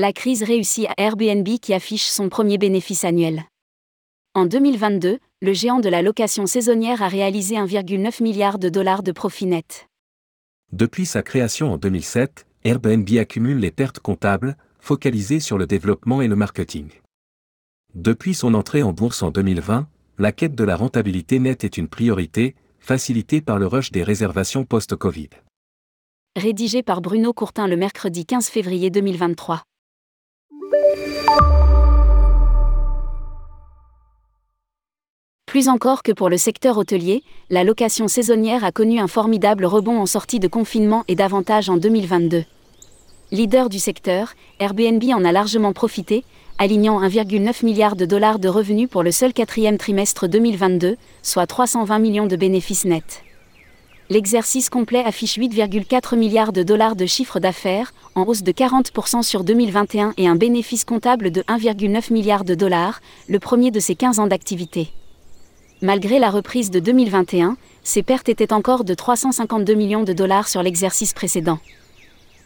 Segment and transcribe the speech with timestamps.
[0.00, 3.42] La crise réussit à Airbnb qui affiche son premier bénéfice annuel.
[4.32, 9.10] En 2022, le géant de la location saisonnière a réalisé 1,9 milliard de dollars de
[9.10, 9.88] profit net.
[10.70, 16.28] Depuis sa création en 2007, Airbnb accumule les pertes comptables, focalisées sur le développement et
[16.28, 16.90] le marketing.
[17.96, 19.88] Depuis son entrée en bourse en 2020,
[20.18, 24.64] la quête de la rentabilité nette est une priorité, facilitée par le rush des réservations
[24.64, 25.30] post-Covid.
[26.36, 29.64] Rédigé par Bruno Courtin le mercredi 15 février 2023.
[35.46, 39.98] Plus encore que pour le secteur hôtelier, la location saisonnière a connu un formidable rebond
[39.98, 42.44] en sortie de confinement et davantage en 2022.
[43.32, 46.24] Leader du secteur, Airbnb en a largement profité,
[46.58, 51.98] alignant 1,9 milliard de dollars de revenus pour le seul quatrième trimestre 2022, soit 320
[51.98, 53.24] millions de bénéfices nets.
[54.10, 59.44] L'exercice complet affiche 8,4 milliards de dollars de chiffre d'affaires, en hausse de 40% sur
[59.44, 64.18] 2021 et un bénéfice comptable de 1,9 milliard de dollars, le premier de ses 15
[64.18, 64.88] ans d'activité.
[65.82, 70.62] Malgré la reprise de 2021, ses pertes étaient encore de 352 millions de dollars sur
[70.62, 71.58] l'exercice précédent.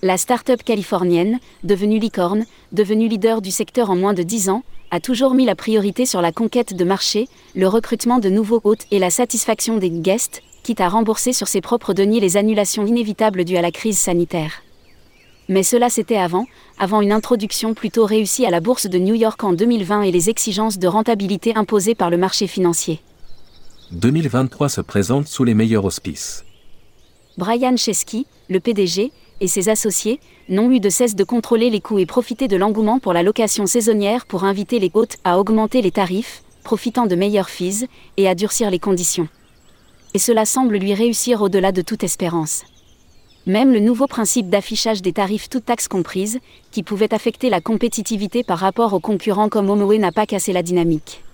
[0.03, 4.99] La start-up californienne, devenue licorne, devenue leader du secteur en moins de 10 ans, a
[4.99, 8.99] toujours mis la priorité sur la conquête de marché, le recrutement de nouveaux hôtes et
[8.99, 13.57] la satisfaction des guests, quitte à rembourser sur ses propres deniers les annulations inévitables dues
[13.57, 14.63] à la crise sanitaire.
[15.49, 16.47] Mais cela c'était avant,
[16.79, 20.31] avant une introduction plutôt réussie à la bourse de New York en 2020 et les
[20.31, 23.01] exigences de rentabilité imposées par le marché financier.
[23.91, 26.45] 2023 se présente sous les meilleurs auspices.
[27.37, 31.99] Brian Chesky, le PDG, et ses associés, n'ont eu de cesse de contrôler les coûts
[31.99, 35.91] et profiter de l'engouement pour la location saisonnière pour inviter les hôtes à augmenter les
[35.91, 39.29] tarifs, profitant de meilleures fees, et à durcir les conditions.
[40.15, 42.65] Et cela semble lui réussir au-delà de toute espérance.
[43.47, 46.39] Même le nouveau principe d'affichage des tarifs toutes taxes comprises,
[46.71, 50.63] qui pouvait affecter la compétitivité par rapport aux concurrents comme HomeAway n'a pas cassé la
[50.63, 51.25] dynamique.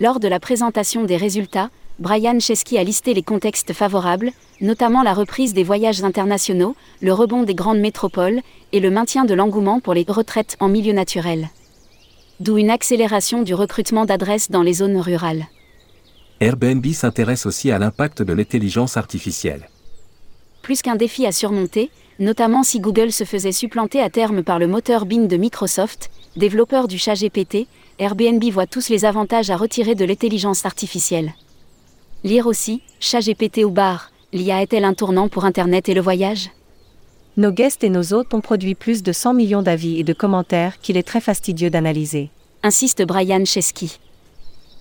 [0.00, 4.30] Lors de la présentation des résultats, Brian Chesky a listé les contextes favorables,
[4.60, 8.40] notamment la reprise des voyages internationaux, le rebond des grandes métropoles
[8.72, 11.48] et le maintien de l'engouement pour les retraites en milieu naturel.
[12.40, 15.46] D'où une accélération du recrutement d'adresses dans les zones rurales.
[16.40, 19.68] Airbnb s'intéresse aussi à l'impact de l'intelligence artificielle.
[20.62, 21.90] Plus qu'un défi à surmonter,
[22.20, 26.86] notamment si Google se faisait supplanter à terme par le moteur Bing de Microsoft, développeur
[26.86, 27.66] du chat GPT,
[27.98, 31.34] Airbnb voit tous les avantages à retirer de l'intelligence artificielle.
[32.22, 36.50] Lire aussi, chat GPT ou bar, l'IA est-elle un tournant pour Internet et le voyage?
[37.36, 40.80] Nos guests et nos hôtes ont produit plus de 100 millions d'avis et de commentaires
[40.80, 42.30] qu'il est très fastidieux d'analyser.
[42.62, 43.98] Insiste Brian Chesky.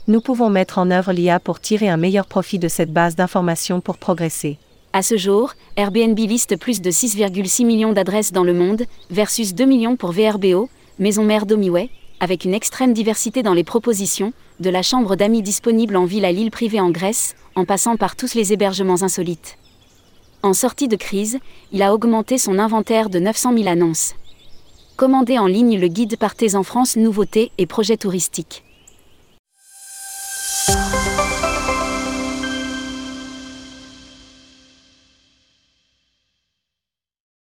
[0.09, 3.81] Nous pouvons mettre en œuvre l'IA pour tirer un meilleur profit de cette base d'informations
[3.81, 4.57] pour progresser.
[4.93, 9.65] À ce jour, Airbnb liste plus de 6,6 millions d'adresses dans le monde, versus 2
[9.65, 11.89] millions pour VRBO, maison mère d'Omiway,
[12.21, 14.31] avec une extrême diversité dans les propositions,
[14.61, 18.15] de la chambre d'amis disponible en ville à l'île privée en Grèce, en passant par
[18.15, 19.57] tous les hébergements insolites.
[20.41, 21.37] En sortie de crise,
[21.73, 24.15] il a augmenté son inventaire de 900 000 annonces.
[24.95, 28.63] Commandez en ligne le guide Partez en France nouveautés et projets touristiques.